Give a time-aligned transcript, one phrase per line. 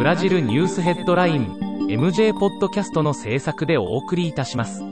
[0.00, 1.58] ブラジルニュースヘッドライン
[1.90, 4.82] MJ ポッドキャストの制作でお送りいたします。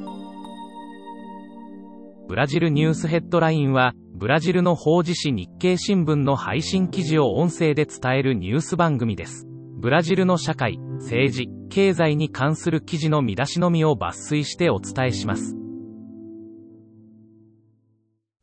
[2.29, 9.47] ブラジルニュースヘッドラインはブラジルの法事紙日経新聞の配信記事を音声で伝えるニュース番組です。
[9.79, 15.57] ブラジルの社会政治経済に関する記事の見出しのみを抜粋してお伝えします。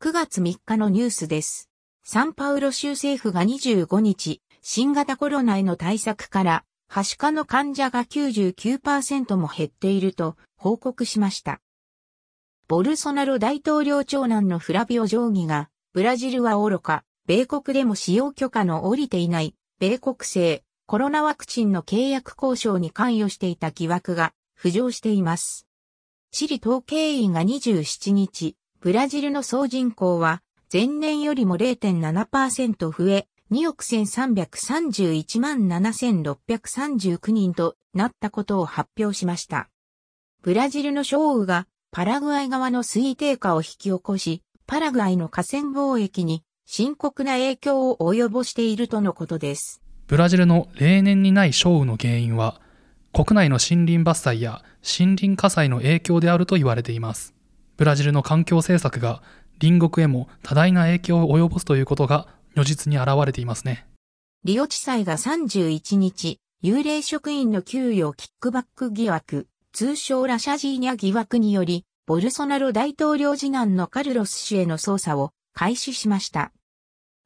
[0.02, 1.70] 9月3日のニュースです。
[2.02, 11.60] サンパウロ州政府が25日、新型コロナへの対策から、はしかの患者が99%も減っていると報告しました。
[12.66, 25.68] ボルソナロ大統領長男のフラビオ定規が、ブラジルは愚か、米国でも使用許可の下りていない、米国製、コロナワクチンの契約交渉に関与していた疑惑が浮上しています。
[26.32, 30.42] チリ統計員が27日、ブラジルの総人口は
[30.72, 39.68] 前年よりも0.7%増え、2億1331万7639人となったことを発表しました。
[40.42, 49.80] ブラジルの少雨がパラグアイ側の水位低下を引き起こし、パラグアイの河川貿易に深刻な影響を及ぼしているとのことです。
[50.08, 52.60] ブラジルの例年にない少雨の原因は、
[53.12, 57.32] 国内の森林伐採や森林火災の影響であると言われています。
[57.76, 59.22] ブラジルの環境政策が
[59.60, 62.26] 隣国へも多大な影響を及ぼすということが
[62.56, 63.86] 如実に現れていますね。
[64.44, 76.52] リオ地裁が31日、幽霊職員の給与キックバック疑惑、通称ラシャジーニャ疑惑により、ボルソナロ大統領次男のカルロス氏への捜査を開始しました。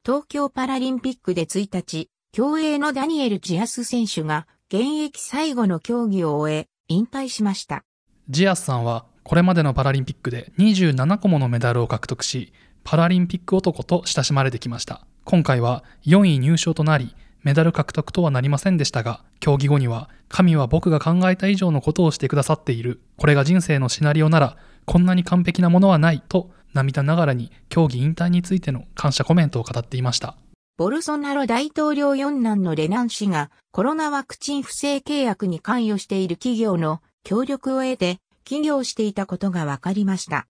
[0.05, 7.83] 東京パラリンピックで1日、競泳のダニエル・ジアス選手が現役最後の競技を終え、引退しました。
[8.29, 12.51] ジアスさんはこれまでのパラリンピックで27個ものメダルを獲得し、
[12.83, 15.05] パラリンピック男と親しまれてきました。
[15.23, 23.01] 今回は4位入賞となり、メダル獲得とはなりませんでしたが、競技後には、神は僕が考えた以上のことをしてくださっている。
[23.17, 30.35] これが人生のシナリオなら、こんなに完璧なものはないと、涙ながらに競技引退についての感謝コメントを語っていました。
[30.77, 40.47] ボルソナロ大統領四男のレナン氏がコロナワクチン不正契約に関与している企業の協力を得て起業していたことが分かりました。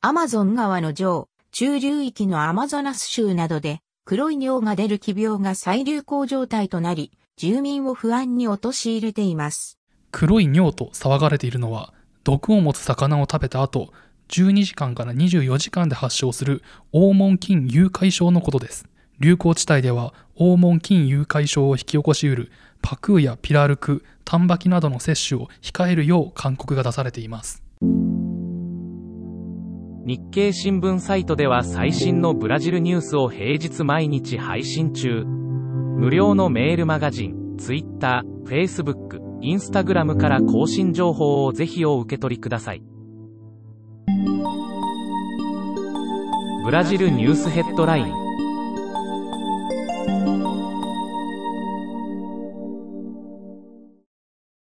[0.00, 9.78] アマゾン川の上、中流域のアマゾナス州などで黒い尿が出る奇病が再流行状態となり、住民を不安に陥れています。
[10.10, 13.94] 黒い尿と騒がれているのは、毒を持つ魚を食べた後、
[14.28, 16.62] 12時間から24時間で発症する
[16.92, 18.86] 黄門菌誘拐症のことです。
[19.20, 27.63] 流行地帯では黄門菌誘拐症を引き起こしうるパクーやピラルク、タンバキなどの摂取を控えるよう勧告が出されています。
[30.06, 35.24] 日経新聞サイトでは最新のブラジルニュースを平日毎日配信中。
[35.24, 42.82] 無料のメールマガジン、Twitter、Facebook、Instagram から更新情報をぜひお受け取りください。
[46.66, 48.23] ブラジルニュースヘッドライン